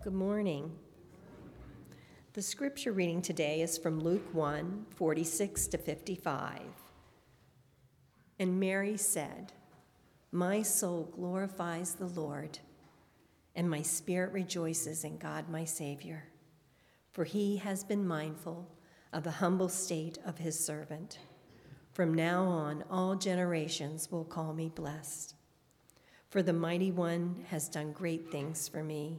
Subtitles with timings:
[0.00, 0.70] Good morning.
[2.32, 6.60] The scripture reading today is from Luke 1 46 to 55.
[8.38, 9.52] And Mary said,
[10.30, 12.60] My soul glorifies the Lord,
[13.56, 16.28] and my spirit rejoices in God my Savior,
[17.10, 18.70] for he has been mindful
[19.12, 21.18] of the humble state of his servant.
[21.92, 25.34] From now on, all generations will call me blessed.
[26.30, 29.18] For the mighty one has done great things for me.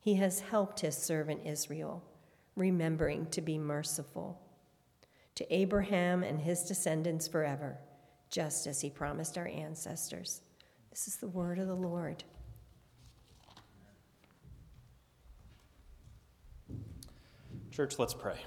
[0.00, 2.02] He has helped his servant Israel,
[2.56, 4.40] remembering to be merciful
[5.34, 7.78] to Abraham and his descendants forever
[8.30, 10.42] just as he promised our ancestors.
[10.90, 12.24] This is the word of the Lord.
[17.70, 18.38] Church, let's pray.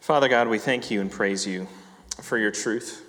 [0.00, 1.68] Father God, we thank you and praise you
[2.20, 3.01] for your truth.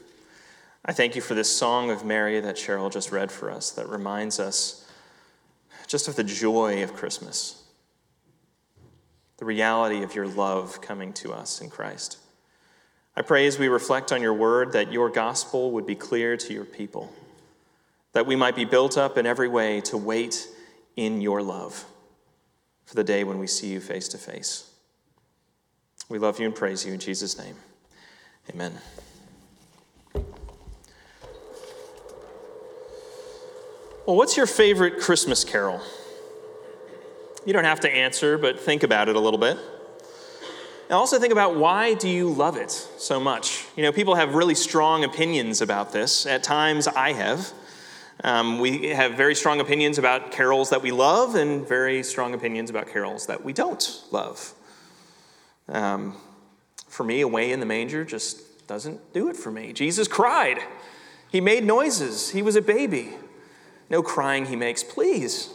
[0.86, 3.88] I thank you for this song of Mary that Cheryl just read for us that
[3.88, 4.89] reminds us
[5.88, 7.64] just of the joy of Christmas
[9.38, 12.17] the reality of your love coming to us in Christ.
[13.16, 16.54] I pray as we reflect on your word that your gospel would be clear to
[16.54, 17.11] your people,
[18.14, 20.48] that we might be built up in every way to wait
[20.95, 21.86] in your love
[22.86, 24.72] for the day when we see you face to face.
[26.08, 27.56] We love you and praise you in Jesus' name.
[28.50, 28.80] Amen.
[34.06, 35.80] Well, what's your favorite Christmas carol?
[37.46, 39.58] You don't have to answer, but think about it a little bit.
[40.89, 43.66] And also think about why do you love it so much?
[43.77, 46.26] You know, people have really strong opinions about this.
[46.26, 47.54] At times, I have.
[48.26, 52.70] Um, we have very strong opinions about carols that we love and very strong opinions
[52.70, 54.54] about carols that we don't love.
[55.70, 56.17] Um,
[56.89, 59.72] for me, Away in the Manger just doesn't do it for me.
[59.72, 60.60] Jesus cried.
[61.32, 62.32] He made noises.
[62.32, 63.14] He was a baby.
[63.93, 65.54] No crying he makes, please.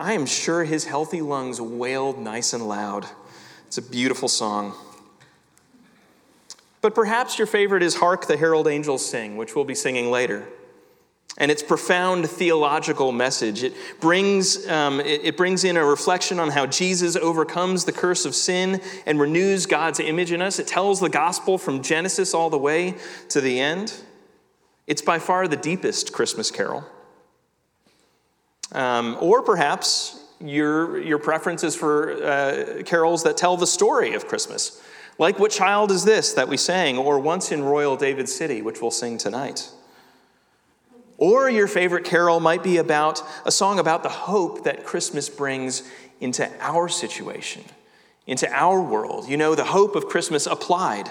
[0.00, 3.06] I am sure his healthy lungs wailed nice and loud.
[3.66, 4.72] It's a beautiful song.
[6.80, 10.48] But perhaps your favorite is Hark the Herald Angels Sing, which we'll be singing later.
[11.36, 13.62] And its profound theological message.
[13.62, 18.24] It brings, um, it, it brings in a reflection on how Jesus overcomes the curse
[18.24, 20.58] of sin and renews God's image in us.
[20.58, 22.94] It tells the gospel from Genesis all the way
[23.28, 23.92] to the end.
[24.86, 26.86] It's by far the deepest Christmas carol.
[28.72, 34.26] Um, or perhaps your, your preference is for uh, carols that tell the story of
[34.26, 34.82] Christmas,
[35.18, 38.80] like What Child Is This that we sang, or Once in Royal David City, which
[38.80, 39.70] we'll sing tonight.
[41.18, 45.88] Or your favorite carol might be about a song about the hope that Christmas brings
[46.20, 47.64] into our situation,
[48.26, 49.28] into our world.
[49.28, 51.08] You know, the hope of Christmas applied.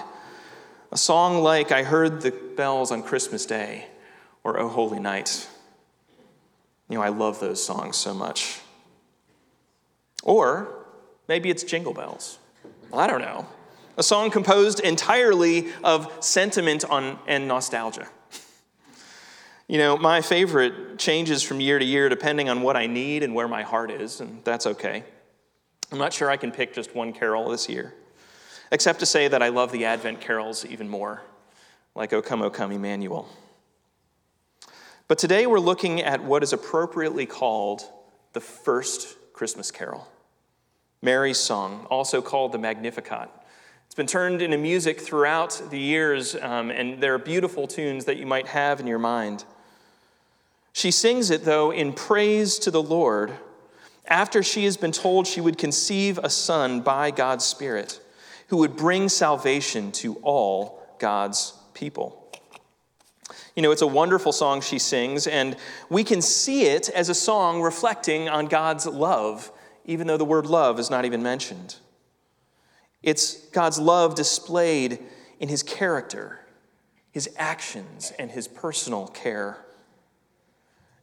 [0.90, 3.86] A song like I Heard the Bells on Christmas Day
[4.44, 5.48] or O Holy Night.
[6.88, 8.60] You know, I love those songs so much.
[10.22, 10.86] Or
[11.28, 12.38] maybe it's Jingle Bells.
[12.92, 13.46] I don't know.
[13.96, 18.08] A song composed entirely of sentiment on, and nostalgia.
[19.68, 23.34] You know, my favorite changes from year to year depending on what I need and
[23.34, 25.04] where my heart is, and that's okay.
[25.90, 27.94] I'm not sure I can pick just one carol this year,
[28.70, 31.22] except to say that I love the Advent carols even more,
[31.94, 33.28] like O Come, O Come, Emmanuel.
[35.08, 37.82] But today we're looking at what is appropriately called
[38.32, 40.08] the first Christmas carol,
[41.02, 43.28] Mary's song, also called the Magnificat.
[43.86, 48.16] It's been turned into music throughout the years, um, and there are beautiful tunes that
[48.16, 49.44] you might have in your mind.
[50.72, 53.32] She sings it, though, in praise to the Lord
[54.06, 58.00] after she has been told she would conceive a son by God's Spirit
[58.48, 62.21] who would bring salvation to all God's people.
[63.54, 65.56] You know, it's a wonderful song she sings, and
[65.90, 69.52] we can see it as a song reflecting on God's love,
[69.84, 71.76] even though the word love is not even mentioned.
[73.02, 75.00] It's God's love displayed
[75.38, 76.40] in his character,
[77.10, 79.58] his actions, and his personal care.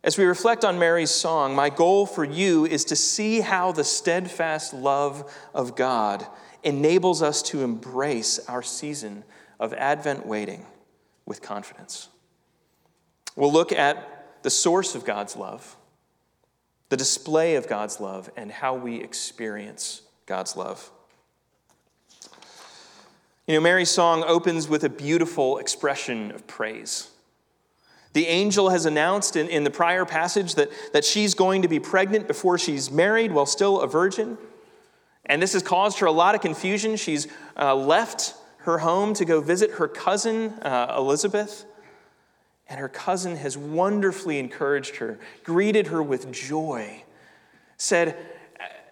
[0.04, 3.84] As we reflect on Mary's song, my goal for you is to see how the
[3.84, 6.26] steadfast love of God
[6.64, 9.24] enables us to embrace our season
[9.60, 10.66] of Advent waiting
[11.26, 12.08] with confidence.
[13.40, 15.78] We'll look at the source of God's love,
[16.90, 20.92] the display of God's love, and how we experience God's love.
[23.48, 27.12] You know, Mary's song opens with a beautiful expression of praise.
[28.12, 31.80] The angel has announced in, in the prior passage that, that she's going to be
[31.80, 34.38] pregnant before she's married while still a virgin.
[35.28, 36.98] And this has caused her a lot of confusion.
[36.98, 38.34] She's uh, left
[38.64, 41.64] her home to go visit her cousin, uh, Elizabeth.
[42.70, 47.04] And her cousin has wonderfully encouraged her, greeted her with joy,
[47.78, 48.16] said,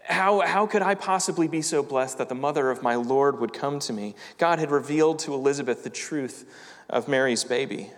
[0.08, 3.54] how, how could I possibly be so blessed that the mother of my Lord would
[3.54, 4.16] come to me?
[4.38, 6.50] God had revealed to Elizabeth the truth
[6.90, 7.92] of Mary's baby.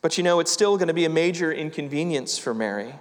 [0.00, 2.94] But you know, it's still going to be a major inconvenience for Mary.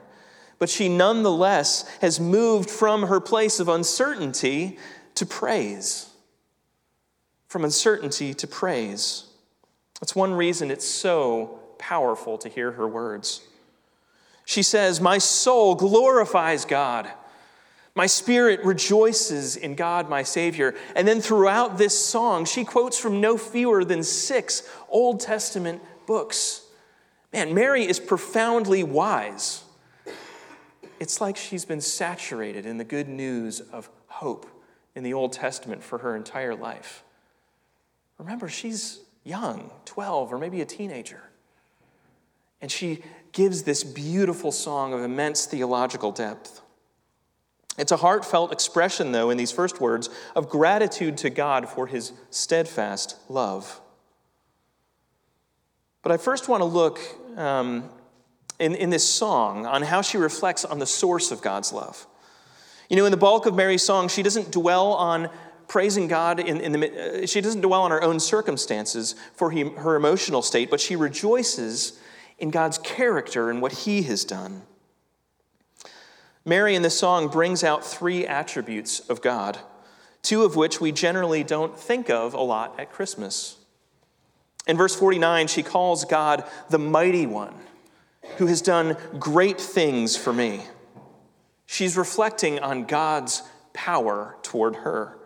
[0.59, 4.77] But she nonetheless has moved from her place of uncertainty
[5.15, 6.09] to praise.
[7.47, 9.25] From uncertainty to praise.
[10.01, 13.41] That's one reason it's so powerful to hear her words.
[14.45, 17.09] She says, My soul glorifies God.
[17.93, 20.75] My spirit rejoices in God, my Savior.
[20.95, 26.65] And then throughout this song, she quotes from no fewer than six Old Testament books.
[27.33, 29.63] Man, Mary is profoundly wise.
[30.99, 34.47] It's like she's been saturated in the good news of hope
[34.95, 37.03] in the Old Testament for her entire life.
[38.17, 41.21] Remember, she's young, 12 or maybe a teenager.
[42.61, 46.61] And she gives this beautiful song of immense theological depth.
[47.77, 52.11] It's a heartfelt expression, though, in these first words of gratitude to God for his
[52.29, 53.79] steadfast love.
[56.03, 56.99] But I first want to look
[57.37, 57.89] um,
[58.59, 62.05] in, in this song on how she reflects on the source of God's love.
[62.89, 65.29] You know, in the bulk of Mary's song, she doesn't dwell on
[65.71, 69.61] praising God in, in the, uh, she doesn't dwell on her own circumstances for he,
[69.61, 71.97] her emotional state, but she rejoices
[72.39, 74.63] in God's character and what he has done.
[76.43, 79.59] Mary in this song brings out three attributes of God,
[80.21, 83.55] two of which we generally don't think of a lot at Christmas.
[84.67, 87.55] In verse 49, she calls God the mighty one
[88.39, 90.63] who has done great things for me.
[91.65, 93.41] She's reflecting on God's
[93.71, 95.17] power toward her.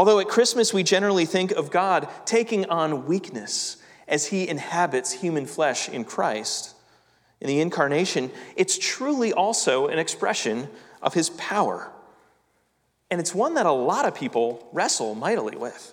[0.00, 3.76] Although at Christmas we generally think of God taking on weakness
[4.08, 6.74] as he inhabits human flesh in Christ,
[7.38, 10.70] in the incarnation, it's truly also an expression
[11.02, 11.92] of his power.
[13.10, 15.92] And it's one that a lot of people wrestle mightily with.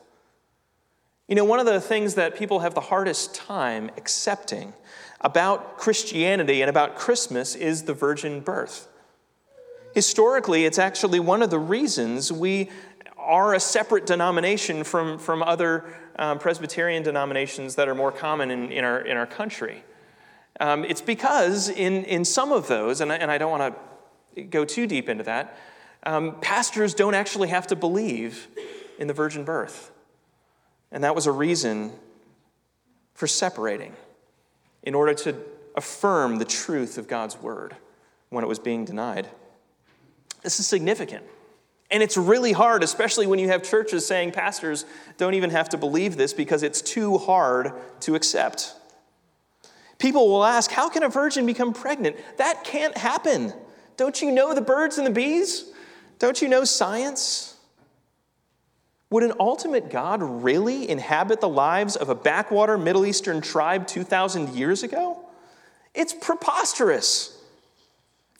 [1.27, 4.71] You know, one of the things that people have the hardest time accepting
[5.19, 8.87] about Christianity and about Christmas is the virgin birth.
[9.93, 12.69] Historically, it's actually one of the reasons we
[13.27, 15.83] are a separate denomination from, from other
[16.17, 19.83] um, Presbyterian denominations that are more common in, in, our, in our country.
[20.59, 23.75] Um, it's because in, in some of those, and I, and I don't want
[24.35, 25.57] to go too deep into that,
[26.03, 28.47] um, pastors don't actually have to believe
[28.97, 29.91] in the virgin birth.
[30.91, 31.91] And that was a reason
[33.13, 33.93] for separating
[34.83, 35.35] in order to
[35.75, 37.75] affirm the truth of God's word
[38.29, 39.27] when it was being denied.
[40.43, 41.25] This is significant.
[41.89, 44.85] And it's really hard, especially when you have churches saying pastors
[45.17, 48.73] don't even have to believe this because it's too hard to accept.
[49.97, 52.17] People will ask, How can a virgin become pregnant?
[52.37, 53.53] That can't happen.
[53.95, 55.71] Don't you know the birds and the bees?
[56.19, 57.55] Don't you know science?
[59.09, 64.49] Would an ultimate God really inhabit the lives of a backwater Middle Eastern tribe 2,000
[64.49, 65.19] years ago?
[65.95, 67.36] It's preposterous.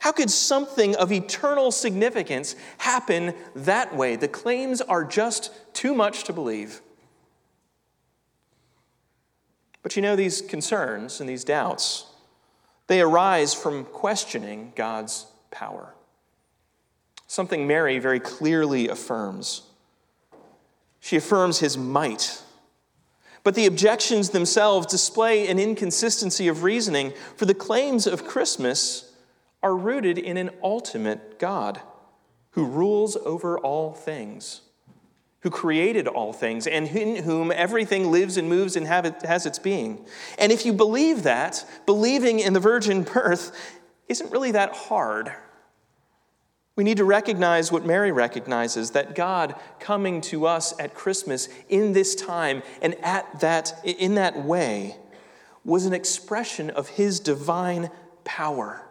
[0.00, 4.16] How could something of eternal significance happen that way?
[4.16, 6.80] The claims are just too much to believe.
[9.82, 12.06] But you know, these concerns and these doubts,
[12.86, 15.94] they arise from questioning God's power.
[17.26, 19.62] Something Mary very clearly affirms.
[21.00, 22.42] She affirms his might.
[23.44, 29.07] But the objections themselves display an inconsistency of reasoning, for the claims of Christmas
[29.62, 31.80] are rooted in an ultimate God
[32.50, 34.62] who rules over all things,
[35.40, 40.04] who created all things, and in whom everything lives and moves and has its being.
[40.38, 43.76] And if you believe that, believing in the virgin birth
[44.08, 45.32] isn't really that hard.
[46.74, 51.92] We need to recognize what Mary recognizes that God coming to us at Christmas in
[51.92, 54.96] this time and at that, in that way
[55.64, 57.90] was an expression of his divine
[58.24, 58.87] power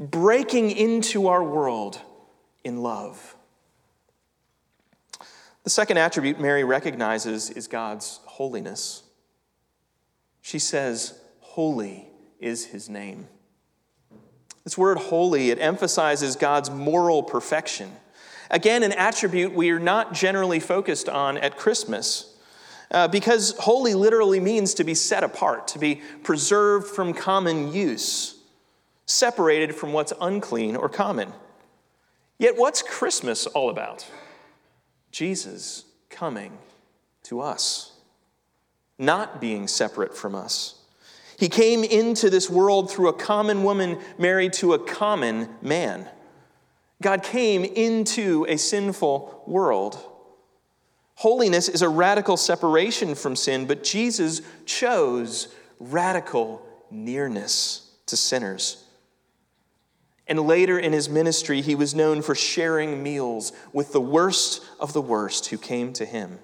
[0.00, 2.00] breaking into our world
[2.64, 3.36] in love.
[5.62, 9.02] The second attribute Mary recognizes is God's holiness.
[10.40, 12.08] She says, holy
[12.40, 13.28] is his name.
[14.64, 17.92] This word holy, it emphasizes God's moral perfection.
[18.50, 22.34] Again, an attribute we are not generally focused on at Christmas.
[22.90, 28.39] Uh, because holy literally means to be set apart, to be preserved from common use,
[29.10, 31.32] separated from what's unclean or common.
[32.38, 34.08] Yet, what's Christmas all about?
[35.10, 36.56] Jesus coming
[37.24, 37.92] to us,
[38.98, 40.76] not being separate from us.
[41.38, 46.08] He came into this world through a common woman married to a common man.
[47.02, 49.98] God came into a sinful world.
[51.14, 55.48] Holiness is a radical separation from sin, but Jesus chose
[55.78, 58.84] radical nearness to sinners.
[60.30, 64.92] And later in his ministry, he was known for sharing meals with the worst of
[64.92, 66.38] the worst who came to him.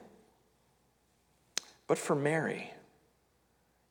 [1.87, 2.73] But for Mary,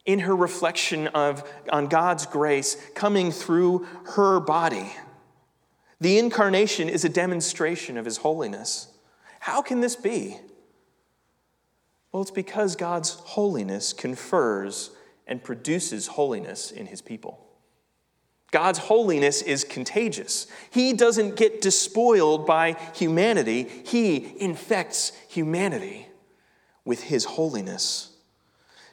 [0.06, 4.92] in her reflection of, on God's grace coming through her body,
[6.02, 8.90] the incarnation is a demonstration of his holiness.
[9.40, 10.38] How can this be?
[12.12, 14.92] Well, it's because God's holiness confers
[15.26, 17.45] and produces holiness in his people.
[18.56, 20.48] God's holiness is contagious.
[20.72, 26.08] He doesn't get despoiled by humanity, He infects humanity
[26.86, 28.12] with His holiness.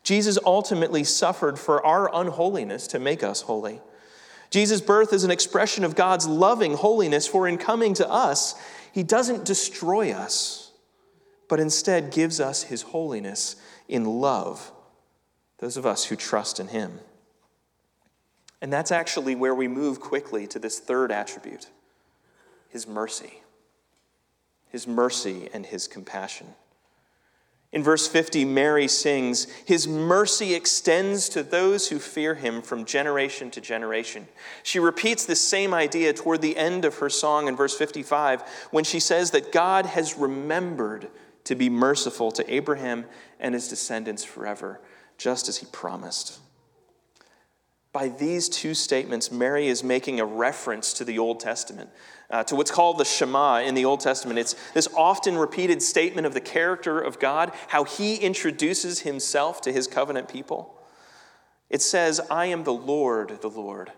[0.03, 3.81] Jesus ultimately suffered for our unholiness to make us holy.
[4.51, 8.57] Jesus' birth is an expression of God's loving holiness, for in coming to us,
[8.91, 10.73] He doesn't destroy us,
[11.49, 13.55] but instead gives us His holiness
[13.87, 14.73] in love,
[15.59, 16.99] those of us who trust in Him.
[18.63, 21.67] And that's actually where we move quickly to this third attribute
[22.69, 23.43] his mercy.
[24.71, 26.47] His mercy and his compassion.
[27.71, 33.51] In verse 50, Mary sings, His mercy extends to those who fear him from generation
[33.51, 34.27] to generation.
[34.63, 38.85] She repeats this same idea toward the end of her song in verse 55 when
[38.85, 41.09] she says that God has remembered
[41.45, 43.05] to be merciful to Abraham
[43.39, 44.81] and his descendants forever,
[45.19, 46.39] just as he promised.
[47.93, 51.91] By these two statements, Mary is making a reference to the Old Testament,
[52.31, 54.39] uh, to what's called the Shema in the Old Testament.
[54.39, 59.73] It's this often repeated statement of the character of God, how he introduces himself to
[59.73, 60.79] his covenant people.
[61.69, 63.93] It says, I am the Lord, the Lord,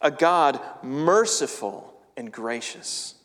[0.00, 3.16] a God merciful and gracious,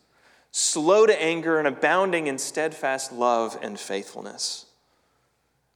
[0.50, 4.66] slow to anger and abounding in steadfast love and faithfulness.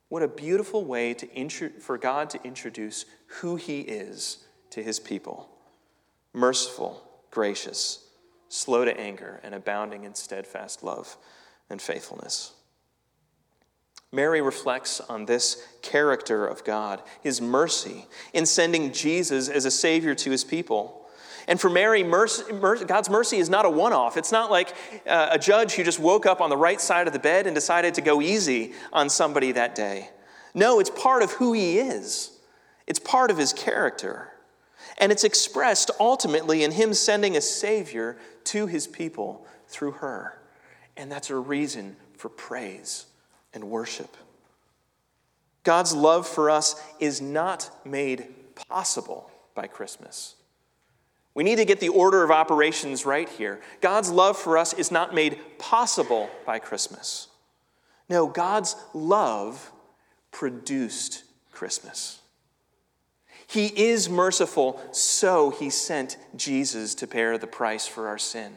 [0.08, 3.04] What a beautiful way to for God to introduce
[3.40, 5.48] who He is to His people
[6.32, 8.06] merciful, gracious,
[8.48, 11.16] slow to anger, and abounding in steadfast love
[11.68, 12.52] and faithfulness.
[14.10, 20.14] Mary reflects on this character of God, His mercy, in sending Jesus as a Savior
[20.14, 21.06] to His people.
[21.46, 24.16] And for Mary, mercy, mercy, God's mercy is not a one off.
[24.16, 24.74] It's not like
[25.06, 27.54] uh, a judge who just woke up on the right side of the bed and
[27.54, 30.10] decided to go easy on somebody that day.
[30.54, 32.37] No, it's part of who he is,
[32.88, 34.32] it's part of his character.
[34.96, 40.40] And it's expressed ultimately in him sending a Savior to his people through her.
[40.96, 43.06] And that's a reason for praise
[43.52, 44.16] and worship.
[45.64, 50.34] God's love for us is not made possible by Christmas.
[51.34, 53.60] We need to get the order of operations right here.
[53.82, 57.28] God's love for us is not made possible by Christmas.
[58.08, 59.70] No, God's love
[60.32, 62.20] produced Christmas.
[63.48, 68.52] He is merciful, so he sent Jesus to bear the price for our sin.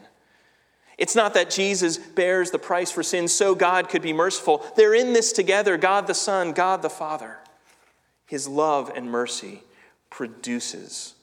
[0.98, 4.64] It's not that Jesus bears the price for sin so God could be merciful.
[4.76, 7.38] They're in this together God the Son, God the Father.
[8.26, 9.62] His love and mercy
[10.10, 11.14] produces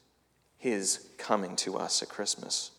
[0.58, 2.72] his coming to us at Christmas.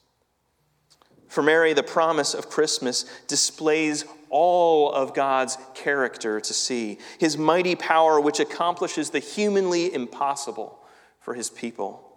[1.29, 7.75] For Mary, the promise of Christmas displays all of God's character to see his mighty
[7.75, 10.79] power, which accomplishes the humanly impossible
[11.21, 12.07] for his people.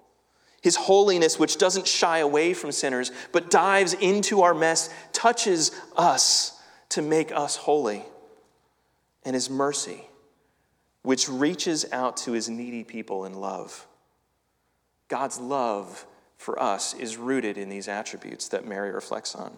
[0.61, 6.61] His holiness, which doesn't shy away from sinners, but dives into our mess, touches us
[6.89, 8.03] to make us holy.
[9.25, 10.07] And his mercy,
[11.03, 13.87] which reaches out to his needy people in love.
[15.09, 16.07] God's love
[16.37, 19.57] for us is rooted in these attributes that Mary reflects on.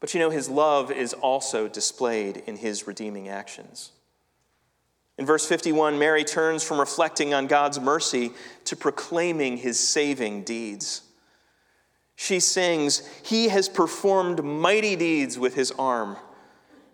[0.00, 3.92] But you know, his love is also displayed in his redeeming actions.
[5.18, 8.32] In verse 51, Mary turns from reflecting on God's mercy
[8.64, 11.02] to proclaiming his saving deeds.
[12.16, 16.16] She sings, He has performed mighty deeds with his arm.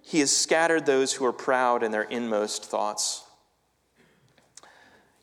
[0.03, 3.25] He has scattered those who are proud in their inmost thoughts.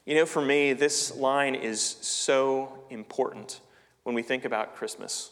[0.06, 3.60] You know, for me, this line is so important
[4.04, 5.32] when we think about Christmas.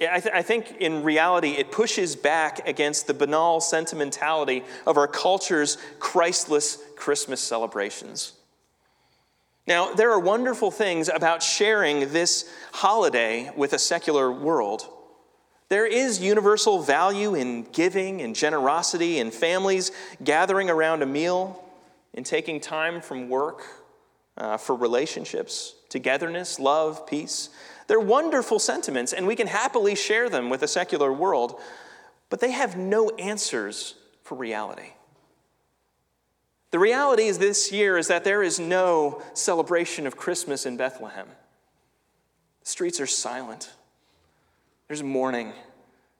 [0.00, 5.06] I, th- I, think in reality, it pushes back against the banal sentimentality of our
[5.06, 8.32] culture's Christless Christmas celebrations.
[9.66, 14.88] Now, there are wonderful things about sharing this holiday with a secular world.
[15.68, 21.64] There is universal value in giving and generosity, in families gathering around a meal,
[22.12, 23.62] in taking time from work
[24.36, 27.50] uh, for relationships, togetherness, love, peace.
[27.86, 31.60] They're wonderful sentiments, and we can happily share them with a secular world,
[32.30, 34.92] but they have no answers for reality.
[36.70, 41.26] The reality is this year is that there is no celebration of Christmas in Bethlehem.
[42.60, 43.70] The streets are silent.
[44.88, 45.52] There's mourning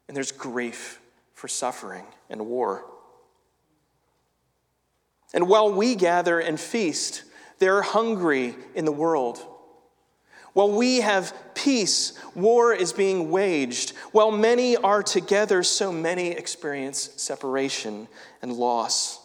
[0.09, 1.01] and there's grief
[1.35, 2.85] for suffering and war.
[5.33, 7.25] And while we gather and feast,
[7.59, 9.43] they're hungry in the world.
[10.53, 13.91] While we have peace, war is being waged.
[14.13, 18.09] While many are together, so many experience separation
[18.43, 19.19] and loss.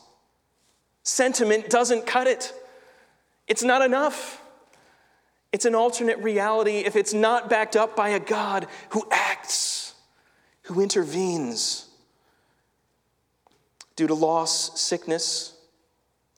[1.04, 2.54] Sentiment doesn't cut it,
[3.48, 4.42] it's not enough.
[5.54, 9.94] It's an alternate reality if it's not backed up by a God who acts,
[10.64, 11.88] who intervenes.
[13.96, 15.54] Due to loss, sickness,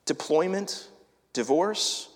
[0.06, 0.88] deployment,
[1.34, 2.09] divorce,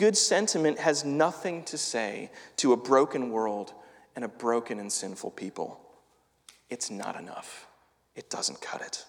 [0.00, 3.74] good sentiment has nothing to say to a broken world
[4.16, 5.78] and a broken and sinful people.
[6.70, 7.66] It's not enough,
[8.16, 9.04] it doesn't cut it.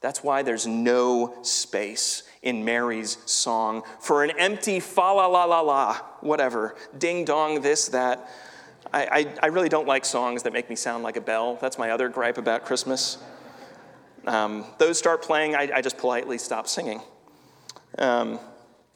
[0.00, 5.60] That's why there's no space in Mary's song for an empty fa la la la
[5.60, 8.28] la, whatever, ding dong, this, that.
[8.92, 11.56] I, I, I, really don't like songs that make me sound like a bell.
[11.60, 13.18] That's my other gripe about Christmas.
[14.26, 17.00] Um, those start playing, I, I, just politely stop singing.
[17.98, 18.40] Um,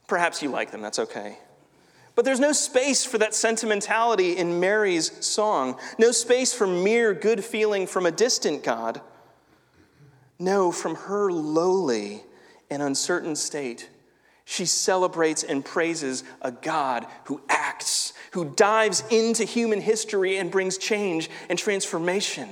[0.08, 1.38] perhaps you like them, that's okay.
[2.16, 7.44] But there's no space for that sentimentality in Mary's song, no space for mere good
[7.44, 9.00] feeling from a distant God.
[10.40, 12.24] No, from her lowly
[12.70, 13.88] and uncertain state,
[14.44, 20.78] she celebrates and praises a God who acts, who dives into human history and brings
[20.78, 22.48] change and transformation.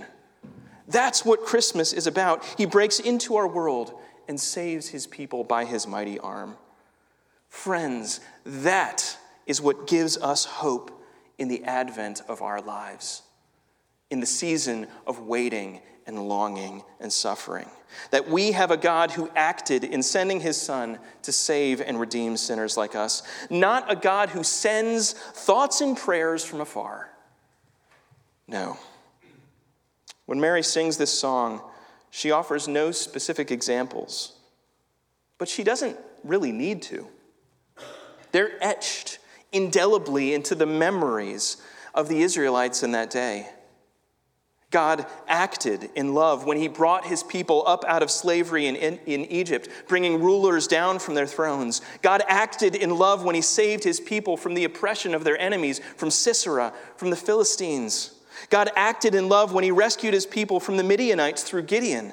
[0.89, 2.45] That's what Christmas is about.
[2.57, 6.57] He breaks into our world and saves his people by his mighty arm.
[7.49, 10.91] Friends, that is what gives us hope
[11.39, 13.23] in the advent of our lives,
[14.11, 17.69] in the season of waiting and longing and suffering.
[18.11, 22.37] That we have a God who acted in sending his Son to save and redeem
[22.37, 27.11] sinners like us, not a God who sends thoughts and prayers from afar.
[28.47, 28.79] No.
[30.27, 31.61] When Mary sings this song,
[32.11, 34.33] she offers no specific examples,
[35.39, 37.07] but she doesn't really need to.
[38.37, 39.19] They're etched
[39.51, 41.57] indelibly into the memories
[41.95, 43.49] of the Israelites in that day.
[44.71, 48.99] God acted in love when he brought his people up out of slavery in, in,
[49.07, 51.81] in, Egypt, bringing rulers down from their thrones.
[52.03, 55.81] God acted in love when he saved his people from the oppression of their enemies,
[55.97, 58.17] from Sisera, from the Philistines.
[58.51, 62.13] God acted in love when he rescued his people from the Midianites through Gideon.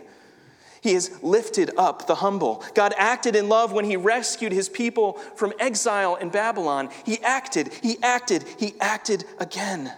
[0.84, 2.62] He has lifted up the humble.
[2.76, 6.90] God acted in love when he rescued his people from exile in Babylon.
[7.06, 9.94] He acted, he acted, he acted again.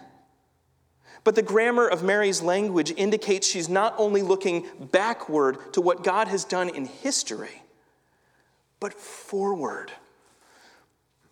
[1.23, 6.27] But the grammar of Mary's language indicates she's not only looking backward to what God
[6.27, 7.63] has done in history,
[8.79, 9.91] but forward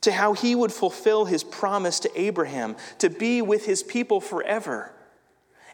[0.01, 4.91] to how he would fulfill his promise to Abraham to be with his people forever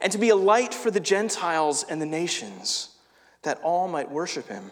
[0.02, 2.88] and to be a light for the Gentiles and the nations,
[3.43, 4.71] that all might worship him.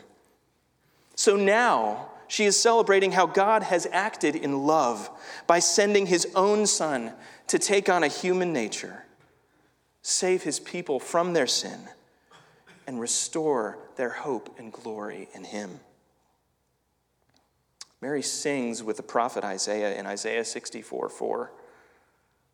[1.16, 5.10] So now she is celebrating how God has acted in love
[5.48, 7.14] by sending his own son
[7.48, 9.06] to take on a human nature,
[10.02, 11.80] save his people from their sin,
[12.86, 15.80] and restore their hope and glory in him.
[18.02, 21.52] Mary sings with the prophet Isaiah in Isaiah 64 4.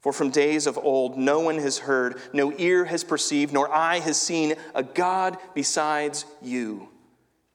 [0.04, 4.00] For from days of old, no one has heard, no ear has perceived, nor eye
[4.00, 6.90] has seen a God besides you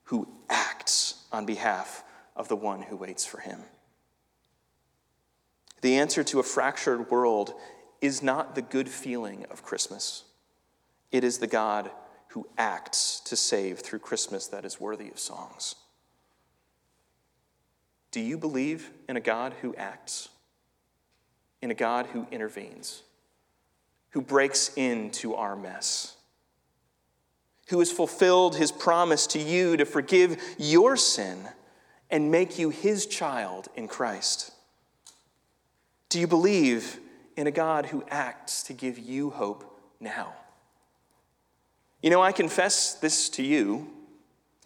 [0.05, 2.03] who acts on behalf
[2.35, 3.61] of the one who waits for him.
[5.83, 7.53] The answer to a fractured world
[8.01, 10.25] is not the good feeling of Christmas,
[11.13, 11.91] it is the God
[12.29, 15.75] who acts to save through Christmas that is worthy of songs.
[18.11, 20.31] Do you believe in a God who acts?
[21.61, 23.03] In a God who intervenes?
[24.11, 26.16] Who breaks into our mess?
[27.68, 31.49] Who has fulfilled his promise to you to forgive your sin
[32.11, 34.53] and make you his child in Christ?
[36.09, 36.99] Do you believe
[37.37, 40.35] in a God who acts to give you hope now?
[42.03, 43.90] You know, I confess this to you.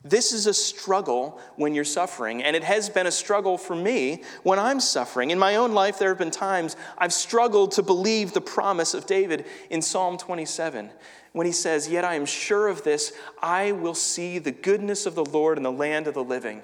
[0.04, 4.24] This is a struggle when you're suffering, and it has been a struggle for me
[4.42, 5.30] when I'm suffering.
[5.30, 9.06] In my own life, there have been times I've struggled to believe the promise of
[9.06, 10.90] David in Psalm 27
[11.32, 15.14] when he says, Yet I am sure of this, I will see the goodness of
[15.14, 16.62] the Lord in the land of the living.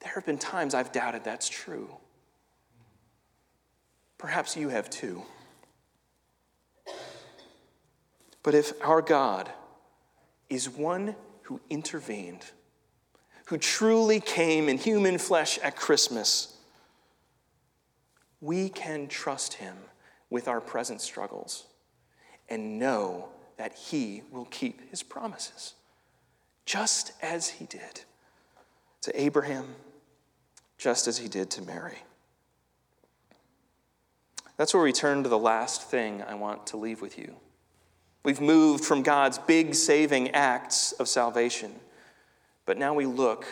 [0.00, 1.96] There have been times I've doubted that's true.
[4.16, 5.22] Perhaps you have too.
[8.42, 9.50] But if our God
[10.48, 12.44] is one who intervened,
[13.50, 16.56] who truly came in human flesh at Christmas,
[18.40, 19.76] we can trust him
[20.30, 21.66] with our present struggles
[22.48, 25.74] and know that he will keep his promises,
[26.64, 28.02] just as he did
[29.00, 29.74] to Abraham,
[30.78, 31.98] just as he did to Mary.
[34.58, 37.34] That's where we turn to the last thing I want to leave with you.
[38.22, 41.72] We've moved from God's big saving acts of salvation,
[42.70, 43.46] but now we look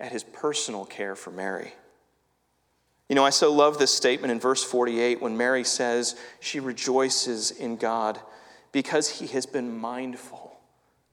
[0.00, 1.72] at his personal care for Mary.
[3.08, 7.52] You know, I so love this statement in verse 48 when Mary says she rejoices
[7.52, 8.18] in God
[8.72, 10.58] because he has been mindful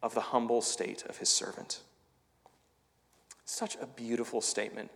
[0.02, 1.82] of the humble state of his servant.
[3.45, 4.89] Such a beautiful statement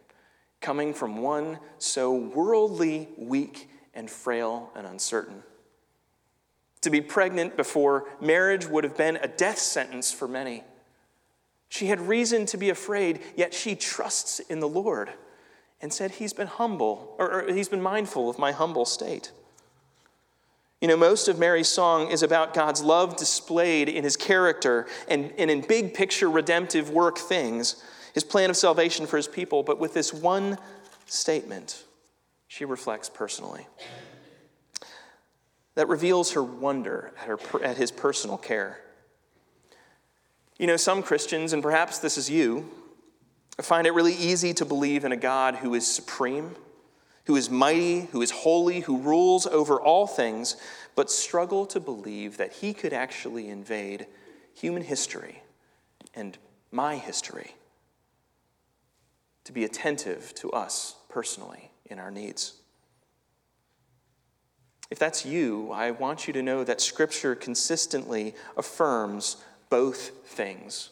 [0.61, 5.43] coming from one so worldly, weak, and frail and uncertain.
[6.81, 10.63] To be pregnant before marriage would have been a death sentence for many.
[11.71, 15.09] She had reason to be afraid, yet she trusts in the Lord
[15.79, 19.31] and said, He's been humble, or, or, He's been mindful of my humble state.
[20.81, 25.31] You know, most of Mary's song is about God's love displayed in his character and,
[25.37, 27.81] and in big picture redemptive work things,
[28.13, 29.63] his plan of salvation for his people.
[29.63, 30.57] But with this one
[31.05, 31.85] statement,
[32.49, 33.65] she reflects personally
[35.75, 38.81] that reveals her wonder at, her, at his personal care.
[40.61, 42.69] You know, some Christians, and perhaps this is you,
[43.59, 46.55] find it really easy to believe in a God who is supreme,
[47.25, 50.57] who is mighty, who is holy, who rules over all things,
[50.95, 54.05] but struggle to believe that he could actually invade
[54.53, 55.41] human history
[56.13, 56.37] and
[56.71, 57.55] my history
[59.45, 62.53] to be attentive to us personally in our needs.
[64.91, 69.37] If that's you, I want you to know that Scripture consistently affirms
[69.71, 70.91] both things.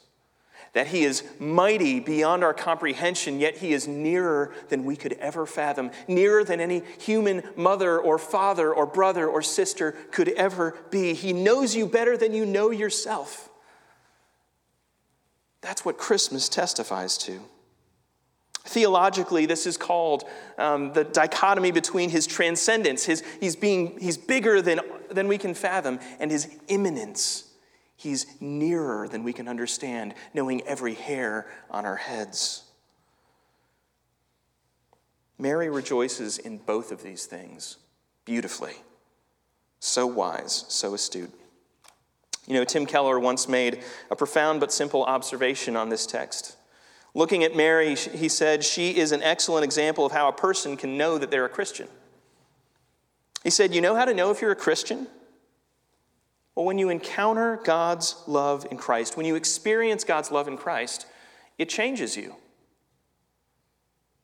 [0.74, 5.46] That he is mighty beyond our comprehension, yet he is nearer than we could ever
[5.46, 11.13] fathom, nearer than any human mother or father or brother or sister could ever be.
[11.13, 13.50] He knows you better than you know yourself.
[15.62, 17.39] That's what Christmas testifies to.
[18.63, 20.26] Theologically, this is called
[20.60, 25.56] um, the dichotomy between his transcendence, his, he's, being, he's bigger than, than we can
[25.56, 27.49] fathom, and his immanence.
[28.00, 32.64] He's nearer than we can understand, knowing every hair on our heads.
[35.38, 37.76] Mary rejoices in both of these things
[38.24, 38.76] beautifully.
[39.82, 41.34] So wise, so astute.
[42.48, 46.56] You know, Tim Keller once made a profound but simple observation on this text.
[47.14, 50.98] Looking at Mary, he said, She is an excellent example of how a person can
[50.98, 51.90] know that they're a Christian.
[53.44, 55.08] He said, You know how to know if you're a Christian?
[56.60, 61.06] Well, when you encounter God's love in Christ, when you experience God's love in Christ,
[61.58, 62.36] it changes you.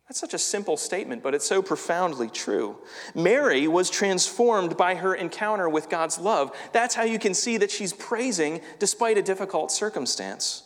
[0.06, 2.76] That's such a simple statement, but it's so profoundly true.
[3.16, 6.54] Mary was transformed by her encounter with God's love.
[6.74, 10.64] That's how you can see that she's praising despite a difficult circumstance.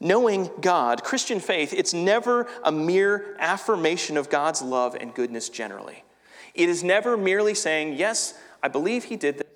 [0.00, 6.04] Knowing God, Christian faith, it's never a mere affirmation of God's love and goodness generally.
[6.54, 9.49] It is never merely saying, Yes, I believe He did this,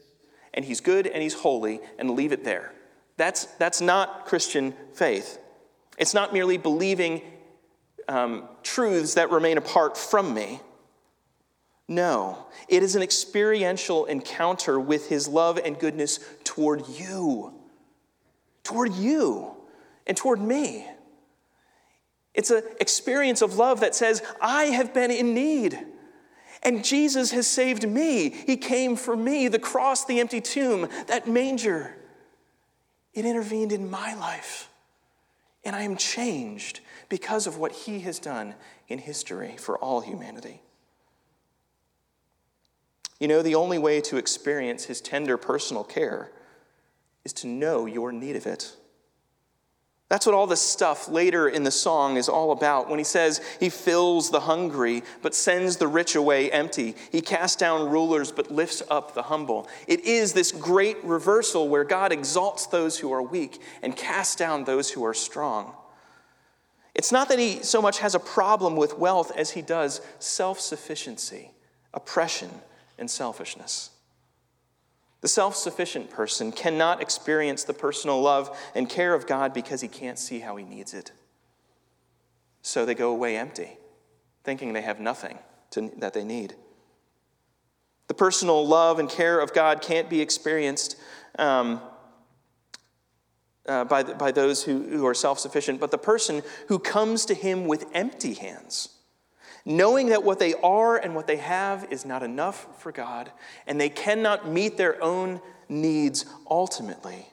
[0.54, 2.72] and He's good and He's holy, and leave it there.
[3.16, 5.38] That's, that's not Christian faith.
[5.98, 7.22] It's not merely believing
[8.08, 10.60] um, truths that remain apart from me.
[11.86, 17.52] No, it is an experiential encounter with His love and goodness toward you.
[18.62, 19.54] Toward you
[20.06, 20.86] and toward me.
[22.32, 25.78] It's an experience of love that says, I have been in need.
[26.64, 28.30] And Jesus has saved me.
[28.30, 29.48] He came for me.
[29.48, 31.94] The cross, the empty tomb, that manger,
[33.12, 34.70] it intervened in my life.
[35.62, 38.54] And I am changed because of what He has done
[38.88, 40.62] in history for all humanity.
[43.20, 46.32] You know, the only way to experience His tender personal care
[47.24, 48.74] is to know your need of it.
[50.10, 52.90] That's what all this stuff later in the song is all about.
[52.90, 57.56] When he says he fills the hungry but sends the rich away empty, he casts
[57.56, 59.66] down rulers but lifts up the humble.
[59.88, 64.64] It is this great reversal where God exalts those who are weak and casts down
[64.64, 65.74] those who are strong.
[66.94, 70.60] It's not that he so much has a problem with wealth as he does self
[70.60, 71.50] sufficiency,
[71.94, 72.50] oppression,
[72.98, 73.90] and selfishness.
[75.24, 79.88] The self sufficient person cannot experience the personal love and care of God because he
[79.88, 81.12] can't see how he needs it.
[82.60, 83.78] So they go away empty,
[84.42, 85.38] thinking they have nothing
[85.70, 86.56] to, that they need.
[88.08, 90.96] The personal love and care of God can't be experienced
[91.38, 91.80] um,
[93.66, 97.34] uh, by, by those who, who are self sufficient, but the person who comes to
[97.34, 98.90] him with empty hands
[99.64, 103.30] knowing that what they are and what they have is not enough for God,
[103.66, 107.26] and they cannot meet their own needs ultimately,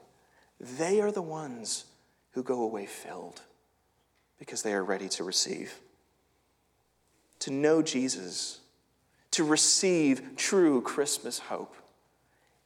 [0.59, 1.85] they are the ones
[2.31, 3.41] who go away filled
[4.39, 5.73] because they are ready to receive.
[7.39, 8.59] To know Jesus,
[9.31, 11.75] to receive true Christmas hope,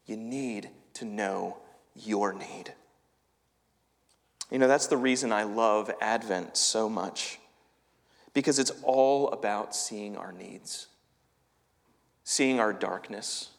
[0.05, 1.57] you need to know
[1.95, 2.73] your need.
[4.51, 7.39] You know, that's the reason I love Advent so much
[8.35, 10.87] because it's all about seeing our needs,
[12.25, 13.49] seeing our darkness,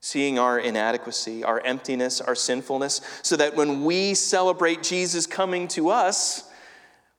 [0.00, 5.90] seeing our inadequacy, our emptiness, our sinfulness, so that when we celebrate Jesus coming to
[5.90, 6.48] us,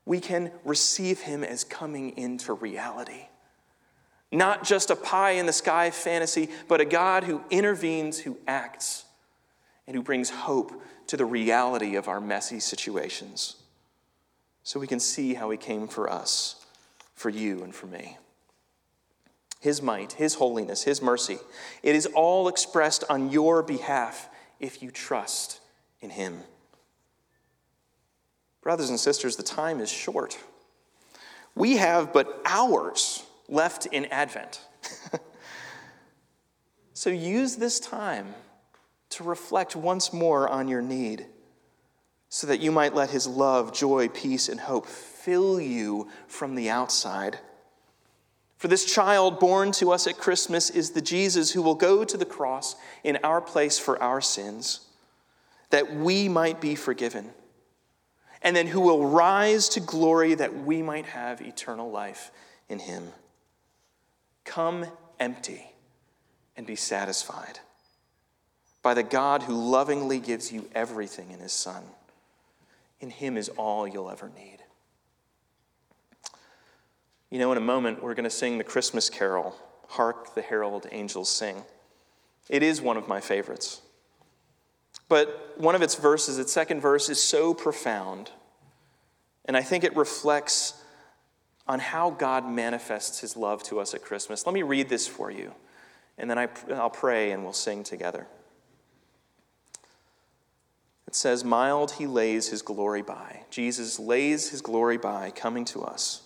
[0.06, 3.28] we can receive him as coming into reality.
[4.32, 9.06] Not just a pie in the sky fantasy, but a God who intervenes, who acts,
[9.86, 13.58] and who brings hope to the reality of our messy situations.
[14.64, 16.64] So we can see how he came for us
[17.18, 18.16] for you and for me.
[19.60, 21.40] His might, His holiness, His mercy,
[21.82, 25.60] it is all expressed on your behalf if you trust
[26.00, 26.42] in Him.
[28.62, 30.38] Brothers and sisters, the time is short.
[31.56, 34.62] We have but hours left in Advent.
[36.94, 38.36] so use this time
[39.10, 41.26] to reflect once more on your need
[42.30, 44.86] so that you might let His love, joy, peace, and hope
[45.28, 47.38] fill you from the outside.
[48.56, 52.16] For this child born to us at Christmas is the Jesus who will go to
[52.16, 54.88] the cross in our place for our sins,
[55.70, 57.32] that we might be forgiven,
[58.42, 62.32] and then who will rise to glory that we might have eternal life
[62.70, 63.10] in him.
[64.46, 64.86] Come
[65.20, 65.74] empty
[66.56, 67.60] and be satisfied
[68.82, 71.84] by the God who lovingly gives you everything in his Son.
[73.02, 74.60] In him is all you'll ever need.
[77.30, 79.56] You know, in a moment, we're going to sing the Christmas carol,
[79.90, 81.64] Hark the Herald Angels Sing.
[82.50, 83.82] It is one of my favorites.
[85.10, 88.32] But one of its verses, its second verse, is so profound.
[89.46, 90.82] And I think it reflects
[91.68, 94.46] on how God manifests his love to us at Christmas.
[94.46, 95.54] Let me read this for you,
[96.18, 98.26] and then I, will pray and we'll sing together.
[101.08, 103.44] It says, Mild he lays his glory by.
[103.50, 106.22] Jesus lays his glory by, coming to us.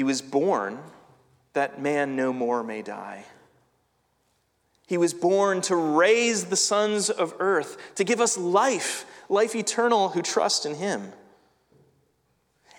[0.00, 0.78] He was born
[1.52, 3.26] that man no more may die.
[4.86, 10.08] He was born to raise the sons of earth, to give us life, life eternal
[10.08, 11.12] who trust in him.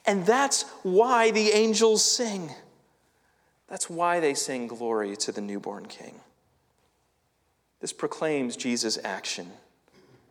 [0.03, 2.49] And that's why the angels sing.
[3.67, 6.21] That's why they sing glory to the newborn king.
[7.81, 9.51] This proclaims Jesus' action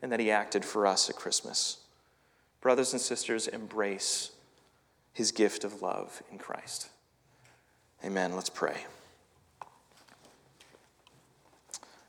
[0.02, 1.76] and that he acted for us at Christmas.
[2.60, 4.32] Brothers and sisters, embrace
[5.12, 6.88] his gift of love in Christ.
[8.04, 8.34] Amen.
[8.34, 8.84] Let's pray.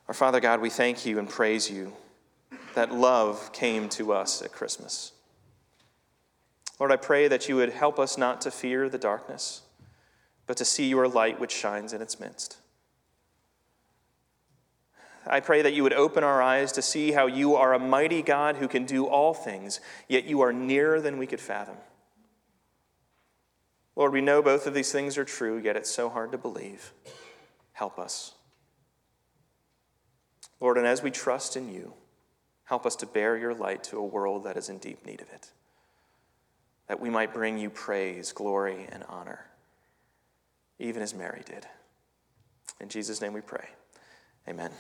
[0.07, 1.93] Our Father God, we thank you and praise you
[2.75, 5.11] that love came to us at Christmas.
[6.79, 9.61] Lord, I pray that you would help us not to fear the darkness,
[10.47, 12.57] but to see your light which shines in its midst.
[15.27, 18.21] I pray that you would open our eyes to see how you are a mighty
[18.21, 21.77] God who can do all things, yet you are nearer than we could fathom.
[24.01, 26.91] Lord, we know both of these things are true, yet it's so hard to believe.
[27.73, 28.33] Help us.
[30.59, 31.93] Lord, and as we trust in you,
[32.63, 35.29] help us to bear your light to a world that is in deep need of
[35.29, 35.51] it,
[36.87, 39.45] that we might bring you praise, glory, and honor,
[40.79, 41.67] even as Mary did.
[42.79, 43.69] In Jesus' name we pray.
[44.49, 44.71] Amen.